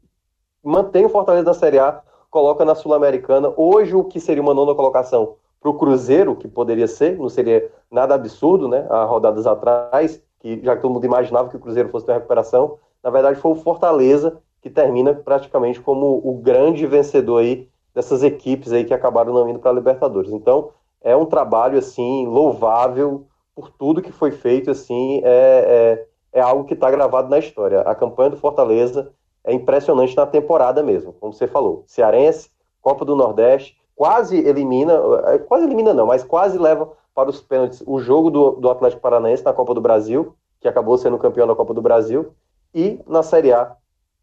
[0.63, 3.53] mantém o Fortaleza na Série A, coloca na Sul-Americana.
[3.55, 5.35] Hoje, o que seria uma nona colocação
[5.65, 8.85] para o Cruzeiro, que poderia ser, não seria nada absurdo, né?
[8.87, 12.77] Há rodadas atrás, que já que todo mundo imaginava que o Cruzeiro fosse ter recuperação,
[13.03, 18.71] na verdade foi o Fortaleza que termina praticamente como o grande vencedor aí dessas equipes
[18.71, 20.31] aí que acabaram não indo para a Libertadores.
[20.31, 20.69] Então,
[21.01, 23.25] é um trabalho assim louvável
[23.55, 27.81] por tudo que foi feito, assim, é, é, é algo que está gravado na história.
[27.81, 29.11] A campanha do Fortaleza
[29.43, 31.83] é impressionante na temporada mesmo, como você falou.
[31.87, 32.51] Cearense,
[32.83, 34.93] Copa do Nordeste, quase elimina,
[35.27, 39.01] é, quase elimina não, mas quase leva para os pênaltis o jogo do, do Atlético
[39.01, 42.33] Paranaense na Copa do Brasil, que acabou sendo campeão da Copa do Brasil,
[42.73, 43.75] e na Série A,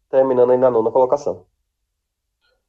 [0.09, 1.45] terminando ainda na nona colocação.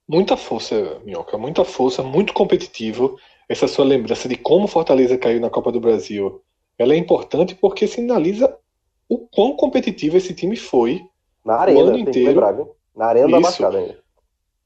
[0.08, 3.16] Muita força, Minhoca, muita força, muito competitivo.
[3.48, 6.42] Essa sua lembrança de como Fortaleza caiu na Copa do Brasil,
[6.78, 8.56] ela é importante porque sinaliza
[9.08, 11.06] o quão competitivo esse time foi
[11.44, 12.12] na arena, tem inteiro.
[12.12, 12.66] que lembrar?
[12.96, 13.36] Na arena Isso.
[13.36, 14.03] da Baixada ainda.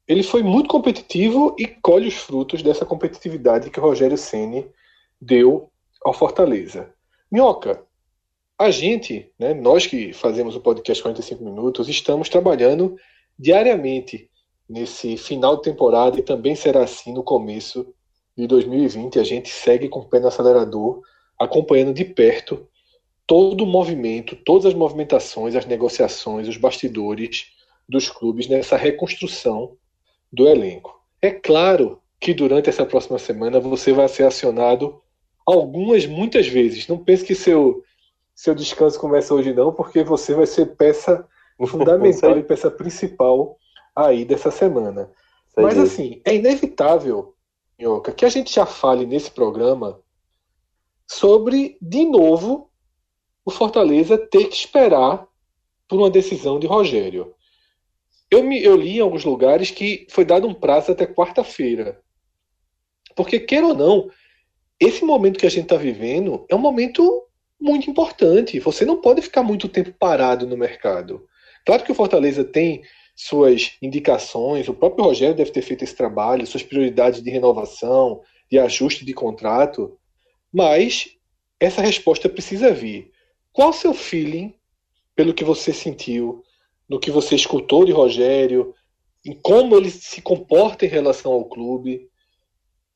[0.08, 4.66] Ele foi muito competitivo e colhe os frutos dessa competitividade que o Rogério Ceni
[5.20, 5.70] deu
[6.02, 6.90] ao Fortaleza.
[7.30, 7.84] Minhoca,
[8.58, 12.96] a gente, né, nós que fazemos o podcast 45 minutos, estamos trabalhando
[13.38, 14.30] diariamente
[14.66, 17.94] nesse final de temporada e também será assim no começo
[18.34, 19.18] de 2020.
[19.18, 21.02] A gente segue com o pé no acelerador,
[21.38, 22.66] acompanhando de perto
[23.26, 27.48] todo o movimento, todas as movimentações, as negociações, os bastidores
[27.86, 29.76] dos clubes nessa reconstrução
[30.32, 31.00] do elenco.
[31.20, 35.00] É claro que durante essa próxima semana você vai ser acionado
[35.46, 36.86] algumas, muitas vezes.
[36.88, 37.82] Não pense que seu,
[38.34, 41.26] seu descanso começa hoje, não, porque você vai ser peça
[41.66, 43.58] fundamental e peça principal
[43.94, 45.10] aí dessa semana.
[45.56, 47.34] Mas assim, é inevitável,
[47.78, 50.00] Minhoca, que a gente já fale nesse programa
[51.06, 52.70] sobre, de novo,
[53.44, 55.26] o Fortaleza ter que esperar
[55.88, 57.34] por uma decisão de Rogério.
[58.30, 62.00] Eu, me, eu li em alguns lugares que foi dado um prazo até quarta-feira.
[63.16, 64.10] Porque, queira ou não,
[64.78, 67.24] esse momento que a gente está vivendo é um momento
[67.60, 68.60] muito importante.
[68.60, 71.26] Você não pode ficar muito tempo parado no mercado.
[71.64, 72.82] Claro que o Fortaleza tem
[73.16, 78.58] suas indicações, o próprio Rogério deve ter feito esse trabalho, suas prioridades de renovação, de
[78.58, 79.98] ajuste de contrato,
[80.52, 81.08] mas
[81.58, 83.10] essa resposta precisa vir.
[83.52, 84.54] Qual o seu feeling
[85.16, 86.44] pelo que você sentiu,
[86.88, 88.74] no que você escutou de Rogério,
[89.24, 92.08] em como ele se comporta em relação ao clube?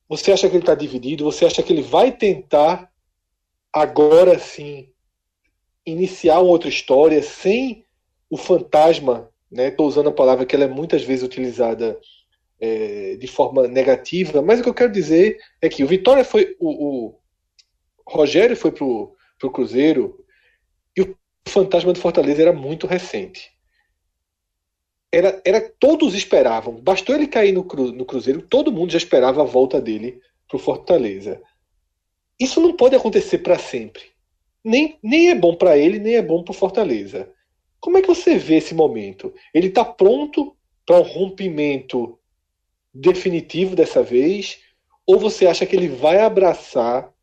[0.09, 1.25] Você acha que ele está dividido?
[1.25, 2.91] Você acha que ele vai tentar
[3.71, 4.89] agora sim
[5.85, 7.85] iniciar uma outra história sem
[8.29, 9.89] o fantasma Estou né?
[9.89, 11.99] usando a palavra que ela é muitas vezes utilizada
[12.59, 16.55] é, de forma negativa, mas o que eu quero dizer é que o Vitória foi.
[16.59, 17.19] O, o
[18.07, 19.15] Rogério foi para o
[19.51, 20.25] Cruzeiro
[20.97, 21.15] e o
[21.47, 23.52] fantasma do Fortaleza era muito recente.
[25.13, 29.43] Era, era todos esperavam, bastou ele cair no, cru, no Cruzeiro, todo mundo já esperava
[29.43, 31.39] a volta dele para o Fortaleza.
[32.39, 34.01] Isso não pode acontecer para sempre.
[34.65, 37.29] Nem, nem é bom para ele, nem é bom para Fortaleza.
[37.79, 39.31] Como é que você vê esse momento?
[39.53, 42.17] Ele está pronto para um rompimento
[42.91, 44.61] definitivo dessa vez?
[45.05, 47.13] Ou você acha que ele vai abraçar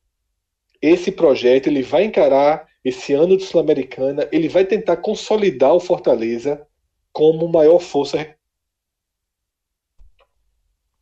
[0.80, 6.64] esse projeto, ele vai encarar esse ano de Sul-Americana, ele vai tentar consolidar o Fortaleza
[7.12, 8.18] como maior força?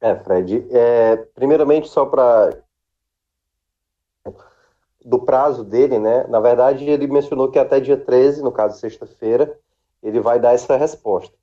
[0.01, 0.67] É, Fred.
[0.71, 2.63] É, primeiramente, só para
[5.05, 6.27] do prazo dele, né?
[6.29, 9.59] Na verdade, ele mencionou que até dia 13, no caso sexta-feira,
[10.03, 11.35] ele vai dar essa resposta.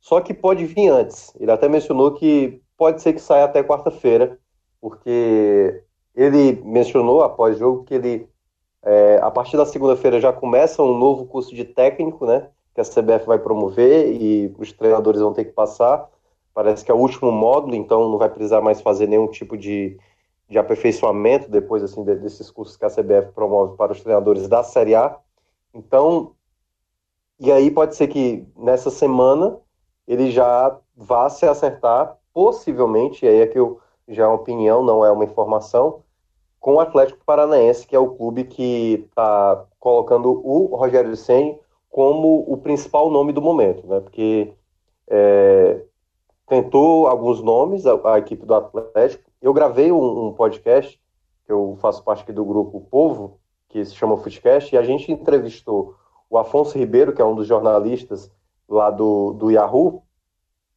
[0.00, 1.32] Só que pode vir antes.
[1.38, 4.38] Ele até mencionou que pode ser que saia até quarta-feira,
[4.80, 8.28] porque ele mencionou após jogo que ele,
[8.82, 12.50] é, a partir da segunda-feira, já começa um novo curso de técnico, né?
[12.74, 16.08] Que a CBF vai promover e os treinadores vão ter que passar.
[16.54, 19.98] Parece que é o último módulo, então não vai precisar mais fazer nenhum tipo de
[20.52, 24.94] de aperfeiçoamento depois assim desses cursos que a CBF promove para os treinadores da Série
[24.94, 25.16] A.
[25.72, 26.32] Então,
[27.40, 29.58] e aí pode ser que nessa semana
[30.06, 34.84] ele já vá se acertar, possivelmente, e aí é que eu, já é uma opinião,
[34.84, 36.02] não é uma informação,
[36.60, 41.58] com o Atlético Paranaense, que é o clube que está colocando o Rogério Senni
[41.92, 44.00] como o principal nome do momento, né?
[44.00, 44.54] Porque
[45.06, 45.84] é,
[46.48, 49.30] tentou alguns nomes, a, a, equipe do Atlético.
[49.42, 50.98] Eu gravei um, um, podcast,
[51.44, 55.12] que eu faço parte aqui do grupo Povo, que se chama Footcast, e a gente
[55.12, 55.94] entrevistou
[56.30, 58.30] o Afonso Ribeiro, que é um dos jornalistas
[58.66, 60.02] lá do, do Yahoo,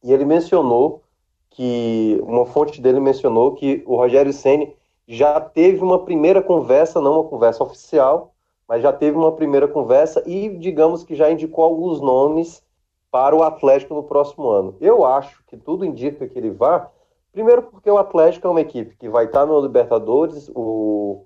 [0.04, 1.02] e ele mencionou
[1.48, 4.76] que, uma fonte dele mencionou que o Rogério Ceni
[5.08, 8.34] já teve uma primeira conversa, não uma conversa oficial,
[8.68, 12.62] mas já teve uma primeira conversa e, digamos que já indicou alguns nomes
[13.10, 14.76] para o Atlético no próximo ano.
[14.80, 16.90] Eu acho que tudo indica que ele vá,
[17.32, 21.24] primeiro porque o Atlético é uma equipe que vai estar no Libertadores, o,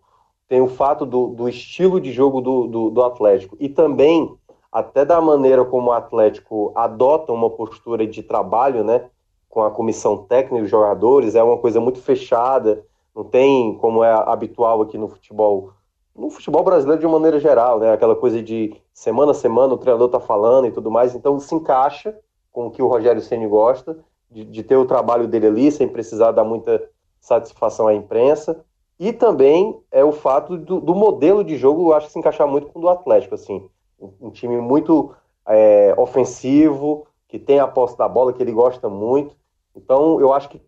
[0.49, 4.37] tem o fato do, do estilo de jogo do, do, do, Atlético e também
[4.71, 9.07] até da maneira como o Atlético adota uma postura de trabalho, né,
[9.49, 14.05] com a comissão técnica e os jogadores, é uma coisa muito fechada, não tem como
[14.05, 15.73] é habitual aqui no futebol
[16.21, 17.93] no futebol brasileiro de uma maneira geral, né?
[17.93, 21.55] Aquela coisa de semana a semana o treinador tá falando e tudo mais, então se
[21.55, 22.15] encaixa
[22.53, 23.99] com o que o Rogério Ceni gosta,
[24.31, 26.89] de, de, ter o trabalho dele ali sem precisar dar muita
[27.21, 28.63] satisfação à imprensa.
[28.99, 32.47] E também é o fato do, do modelo de jogo, eu acho que se encaixar
[32.47, 33.67] muito com o do Atlético, assim.
[33.99, 35.15] Um, um time muito
[35.49, 39.35] é, ofensivo, que tem a posse da bola, que ele gosta muito.
[39.75, 40.61] Então, eu acho que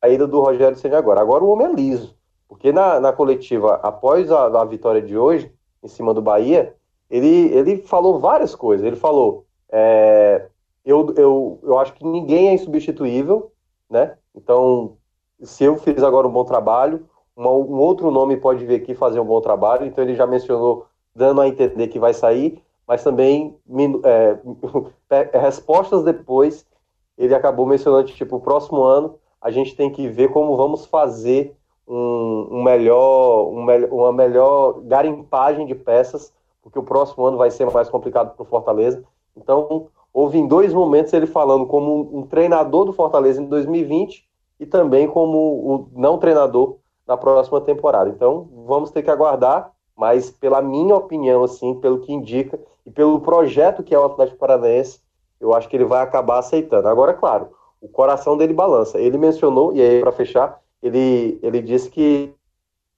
[0.00, 1.20] a ida do Rogério Ceni agora.
[1.20, 2.19] Agora o homem é liso.
[2.50, 6.74] Porque na, na coletiva, após a, a, vitória de hoje, em cima do Bahia,
[7.08, 8.84] ele, ele falou várias coisas.
[8.84, 10.48] Ele falou: é,
[10.84, 13.52] eu, eu, eu acho que ninguém é insubstituível,
[13.88, 14.16] né?
[14.34, 14.96] Então,
[15.40, 19.20] se eu fiz agora um bom trabalho, uma, um outro nome pode vir aqui fazer
[19.20, 19.86] um bom trabalho.
[19.86, 23.56] Então, ele já mencionou, dando a entender que vai sair, mas também
[25.08, 26.66] é, respostas depois,
[27.16, 31.56] ele acabou mencionando: tipo, o próximo ano a gente tem que ver como vamos fazer
[31.90, 36.32] um, um melhor, um, uma melhor garimpagem de peças,
[36.62, 39.02] porque o próximo ano vai ser mais complicado para o Fortaleza.
[39.36, 44.24] Então, houve em dois momentos ele falando como um treinador do Fortaleza em 2020
[44.60, 48.08] e também como o não treinador da próxima temporada.
[48.08, 53.20] Então, vamos ter que aguardar, mas pela minha opinião, assim, pelo que indica e pelo
[53.20, 55.00] projeto que é o Atlético Paranaense,
[55.40, 56.86] eu acho que ele vai acabar aceitando.
[56.86, 57.48] Agora, claro,
[57.80, 59.00] o coração dele balança.
[59.00, 62.34] Ele mencionou, e aí para fechar, ele, ele disse que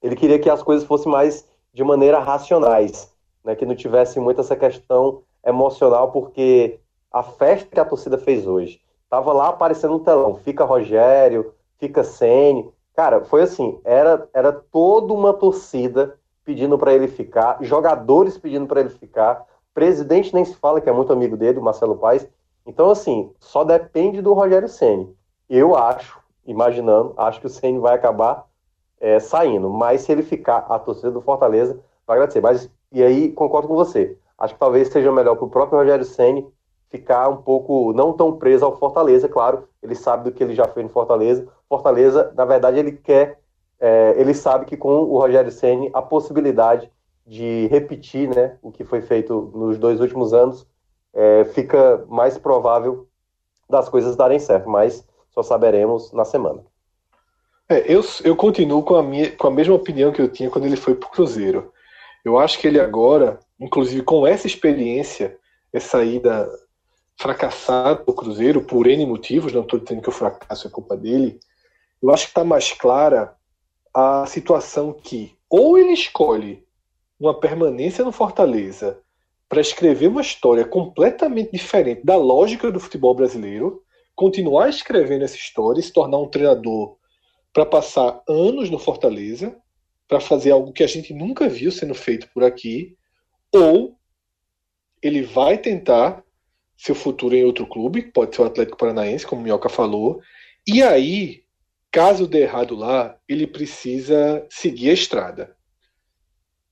[0.02, 3.12] ele queria que as coisas fossem mais de maneira racionais,
[3.44, 6.78] né, que não tivesse muito essa questão emocional, porque
[7.10, 12.02] a festa que a torcida fez hoje estava lá aparecendo no telão, fica Rogério, fica
[12.02, 18.66] Sene, Cara, foi assim, era, era toda uma torcida pedindo para ele ficar, jogadores pedindo
[18.66, 22.28] para ele ficar, presidente nem se fala que é muito amigo dele, o Marcelo Paes.
[22.66, 25.16] Então, assim, só depende do Rogério Ceni.
[25.48, 28.46] Eu acho, imaginando, acho que o Ceni vai acabar
[29.00, 29.68] é, saindo.
[29.70, 32.40] Mas se ele ficar, a torcida do Fortaleza vai agradecer.
[32.40, 34.16] Mas, e aí, concordo com você.
[34.38, 36.46] Acho que talvez seja melhor para o próprio Rogério Ceni
[36.88, 40.66] ficar um pouco, não tão preso ao Fortaleza, claro, ele sabe do que ele já
[40.68, 41.48] fez no Fortaleza.
[41.66, 43.38] Fortaleza, na verdade, ele quer,
[43.80, 46.90] é, ele sabe que com o Rogério Ceni a possibilidade
[47.26, 50.66] de repetir né, o que foi feito nos dois últimos anos
[51.14, 53.06] é, fica mais provável
[53.70, 56.62] das coisas darem certo, mas só saberemos na semana.
[57.68, 60.66] É, eu, eu continuo com a, minha, com a mesma opinião que eu tinha quando
[60.66, 61.72] ele foi para o Cruzeiro.
[62.24, 65.36] Eu acho que ele agora, inclusive com essa experiência,
[65.72, 66.48] essa ida
[67.16, 71.38] fracassada do Cruzeiro, por N motivos, não estou dizendo que o fracasso é culpa dele,
[72.02, 73.34] eu acho que está mais clara
[73.94, 76.64] a situação que ou ele escolhe
[77.20, 78.98] uma permanência no Fortaleza
[79.48, 83.81] para escrever uma história completamente diferente da lógica do futebol brasileiro,
[84.14, 86.96] continuar escrevendo essa história e se tornar um treinador
[87.52, 89.56] para passar anos no Fortaleza,
[90.08, 92.96] para fazer algo que a gente nunca viu sendo feito por aqui,
[93.52, 93.96] ou
[95.02, 96.22] ele vai tentar
[96.76, 100.20] seu futuro em outro clube, pode ser o Atlético Paranaense, como o Minhoca falou,
[100.66, 101.44] e aí,
[101.90, 105.56] caso dê errado lá, ele precisa seguir a estrada.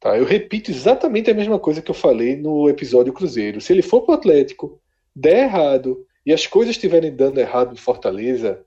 [0.01, 0.16] Tá?
[0.16, 3.61] Eu repito exatamente a mesma coisa que eu falei no episódio Cruzeiro.
[3.61, 4.80] Se ele for para o Atlético,
[5.14, 8.64] der errado e as coisas estiverem dando errado no Fortaleza,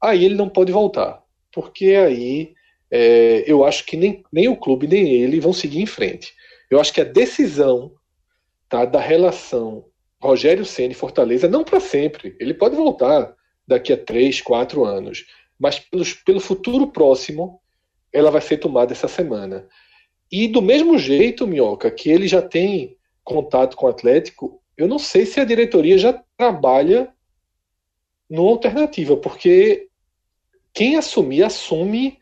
[0.00, 1.24] aí ele não pode voltar
[1.54, 2.52] porque aí
[2.90, 6.34] é, eu acho que nem, nem o clube nem ele vão seguir em frente.
[6.68, 7.92] Eu acho que a decisão
[8.68, 9.84] tá, da relação
[10.20, 12.36] Rogério Ceni Fortaleza não para sempre.
[12.40, 13.34] Ele pode voltar
[13.66, 15.24] daqui a três, quatro anos,
[15.58, 17.60] mas pelos, pelo futuro próximo
[18.12, 19.66] ela vai ser tomada essa semana.
[20.30, 24.98] E do mesmo jeito, Minhoca, que ele já tem contato com o Atlético, eu não
[24.98, 27.12] sei se a diretoria já trabalha
[28.28, 29.88] numa alternativa, porque
[30.72, 32.18] quem assumir, assume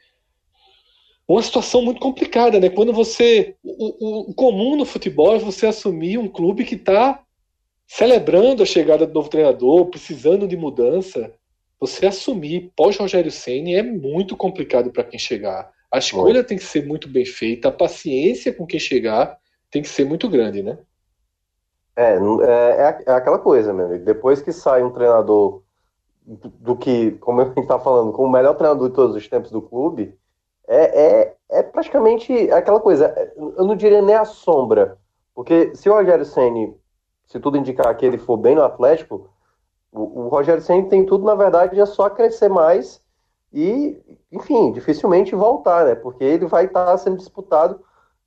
[1.27, 2.69] uma situação muito complicada, né?
[2.69, 3.57] Quando você.
[3.63, 7.23] O, o comum no futebol é você assumir um clube que está
[7.87, 11.33] celebrando a chegada do novo treinador, precisando de mudança.
[11.81, 15.71] Você assumir pós-Rogério Senna é muito complicado para quem chegar.
[15.91, 19.37] A escolha tem que ser muito bem feita, a paciência com quem chegar
[19.71, 20.79] tem que ser muito grande, né?
[21.95, 24.05] É, é, é aquela coisa, meu amigo.
[24.05, 25.63] Depois que sai um treinador
[26.25, 29.61] do que, como eu está falando, como o melhor treinador de todos os tempos do
[29.61, 30.17] clube,
[30.67, 33.15] é, é, é praticamente aquela coisa.
[33.37, 34.99] Eu não diria nem a sombra,
[35.35, 36.75] porque se o Rogério Ceni,
[37.27, 39.31] se tudo indicar que ele for bem no Atlético,
[39.91, 43.03] o, o Rogério Ceni tem tudo, na verdade, é só crescer mais
[43.53, 45.95] e, enfim, dificilmente voltar, né?
[45.95, 47.81] Porque ele vai estar tá sendo disputado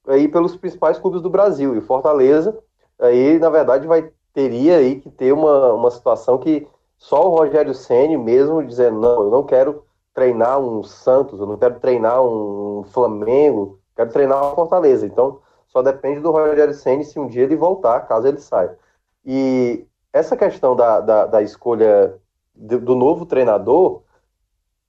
[0.07, 2.55] aí pelos principais clubes do Brasil e Fortaleza,
[2.99, 6.67] aí, na verdade, vai teria aí que ter uma, uma situação que
[6.97, 11.57] só o Rogério Ceni mesmo dizendo, não, eu não quero treinar um Santos, eu não
[11.57, 15.05] quero treinar um Flamengo, quero treinar uma Fortaleza.
[15.05, 18.77] Então, só depende do Rogério Ceni se um dia ele voltar, caso ele saia.
[19.25, 22.17] E essa questão da, da, da escolha
[22.53, 24.03] do, do novo treinador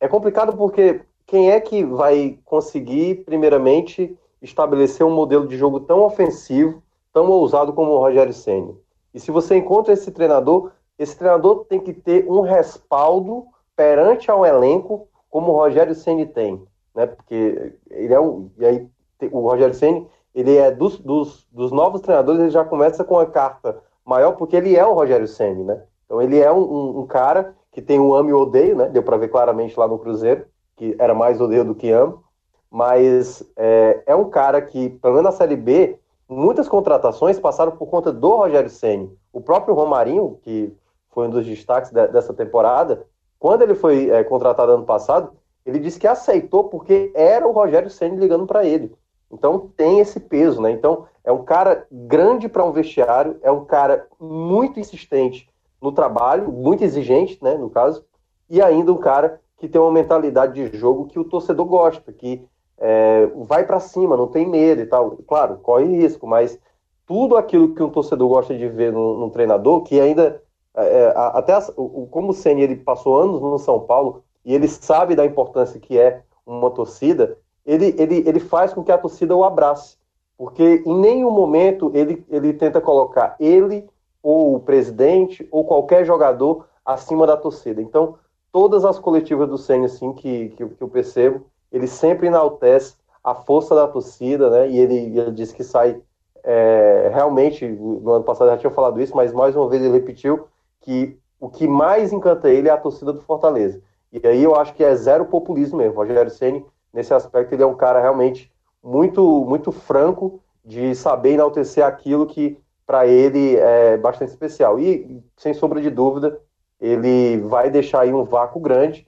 [0.01, 6.03] é complicado porque quem é que vai conseguir, primeiramente, estabelecer um modelo de jogo tão
[6.03, 6.83] ofensivo,
[7.17, 8.79] tão ousado como o Rogério Ceni?
[9.15, 14.45] E se você encontra esse treinador, esse treinador tem que ter um respaldo perante ao
[14.45, 16.63] elenco, como o Rogério Ceni tem,
[16.95, 17.07] né?
[17.07, 18.89] Porque ele é um, e aí
[19.33, 23.25] o Rogério Ceni ele é dos, dos, dos novos treinadores, ele já começa com a
[23.25, 25.83] carta maior, porque ele é o Rogério Ceni, né?
[26.05, 28.91] Então ele é um, um, um cara que tem um amo e odeio, né?
[28.91, 30.45] Deu para ver claramente lá no Cruzeiro,
[30.77, 32.23] que era mais odeio do que amo,
[32.71, 35.99] mas é, é um cara que, pelo menos na Série B,
[36.29, 39.11] muitas contratações passaram por conta do Rogério Ceni.
[39.33, 40.73] O próprio Romarinho, que
[41.11, 43.07] foi um dos destaques de, dessa temporada.
[43.39, 45.33] Quando ele foi é, contratado ano passado,
[45.65, 48.95] ele disse que aceitou porque era o Rogério Senna ligando para ele.
[49.33, 50.71] Então tem esse peso, né?
[50.71, 55.49] Então é um cara grande para um vestiário, é um cara muito insistente
[55.83, 58.05] no trabalho, muito exigente, né, no caso,
[58.49, 62.47] e ainda um cara que tem uma mentalidade de jogo que o torcedor gosta, que
[62.79, 65.19] é, vai para cima, não tem medo e tal.
[65.27, 66.59] Claro, corre risco, mas
[67.07, 70.43] tudo aquilo que um torcedor gosta de ver num, num treinador, que ainda
[70.75, 74.55] é, é até as, o, como o Ceni ele passou anos no São Paulo e
[74.55, 78.99] ele sabe da importância que é uma torcida, ele, ele, ele faz com que a
[78.99, 79.97] torcida o abrace,
[80.39, 83.89] porque em nenhum momento ele, ele tenta colocar ele
[84.23, 87.81] ou o presidente ou qualquer jogador acima da torcida.
[87.81, 88.17] Então,
[88.53, 93.35] todas as coletivas do Ceni assim que, que, que eu percebo, ele sempre enaltece a
[93.35, 94.69] força da torcida, né?
[94.69, 96.01] E ele, ele disse que sai
[96.45, 100.47] é, realmente, no ano passado já tinha falado isso, mas mais uma vez ele repetiu
[100.81, 103.83] que o que mais encanta ele é a torcida do Fortaleza.
[104.13, 105.97] E aí eu acho que é zero populismo mesmo.
[105.97, 108.51] Rogério Ceni nesse aspecto ele é um cara realmente
[108.83, 114.79] muito muito franco de saber enaltecer aquilo que para ele é bastante especial.
[114.79, 116.39] E sem sombra de dúvida,
[116.81, 119.07] ele vai deixar aí um vácuo grande.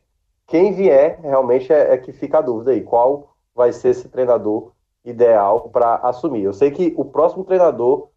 [0.49, 4.73] Quem vier realmente é, é que fica a dúvida aí, qual vai ser esse treinador
[5.05, 6.43] ideal para assumir.
[6.43, 8.09] Eu sei que o próximo treinador,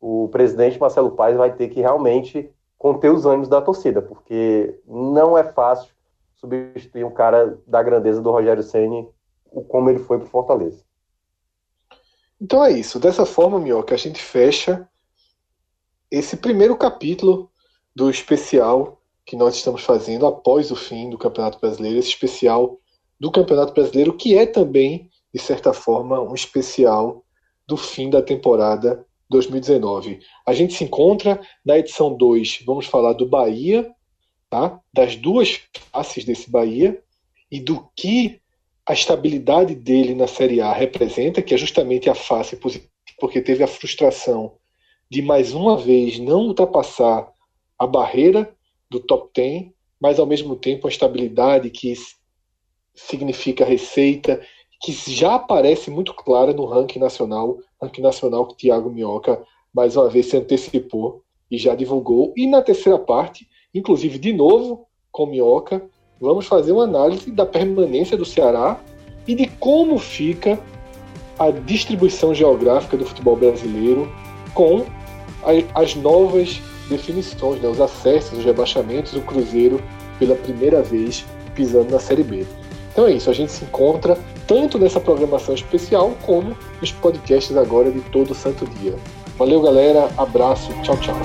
[0.00, 5.36] o presidente Marcelo Paes, vai ter que realmente conter os ânimos da torcida, porque não
[5.36, 5.92] é fácil
[6.36, 9.08] substituir um cara da grandeza do Rogério Ceni
[9.68, 10.82] como ele foi para Fortaleza.
[12.40, 12.98] Então é isso.
[12.98, 14.88] Dessa forma, Mioca, a gente fecha
[16.10, 17.50] esse primeiro capítulo
[17.94, 22.78] do especial que nós estamos fazendo após o fim do Campeonato Brasileiro, esse especial
[23.18, 27.24] do Campeonato Brasileiro, que é também de certa forma, um especial
[27.66, 30.20] do fim da temporada 2019.
[30.46, 33.90] A gente se encontra na edição 2, vamos falar do Bahia,
[34.48, 34.80] tá?
[34.92, 35.60] das duas
[35.90, 37.02] faces desse Bahia
[37.50, 38.40] e do que
[38.86, 43.64] a estabilidade dele na Série A representa, que é justamente a face positiva, porque teve
[43.64, 44.54] a frustração
[45.10, 47.28] de mais uma vez não ultrapassar
[47.76, 48.54] a barreira
[48.94, 49.66] do top 10,
[50.00, 51.92] mas ao mesmo tempo a estabilidade que
[52.94, 54.40] significa receita
[54.80, 59.42] que já aparece muito clara no ranking nacional, ranking nacional que Thiago Minhoca
[59.72, 62.32] mais uma vez se antecipou e já divulgou.
[62.36, 65.84] E na terceira parte, inclusive de novo com Minhoca,
[66.20, 68.80] vamos fazer uma análise da permanência do Ceará
[69.26, 70.60] e de como fica
[71.38, 74.08] a distribuição geográfica do futebol brasileiro
[74.54, 74.84] com
[75.74, 79.82] as novas definições, né, os acessos, os rebaixamentos, o Cruzeiro
[80.18, 81.24] pela primeira vez
[81.54, 82.46] pisando na Série B.
[82.92, 84.16] Então é isso, a gente se encontra
[84.46, 88.94] tanto nessa programação especial como nos podcasts agora de todo santo dia.
[89.36, 90.08] Valeu, galera.
[90.16, 90.72] Abraço.
[90.82, 91.16] Tchau, tchau.